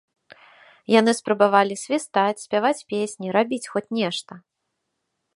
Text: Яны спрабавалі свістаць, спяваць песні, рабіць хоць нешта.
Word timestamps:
Яны 0.99 1.11
спрабавалі 1.19 1.75
свістаць, 1.83 2.43
спяваць 2.45 2.85
песні, 2.93 3.27
рабіць 3.37 3.61
хоць 3.75 3.85
нешта. 3.99 4.33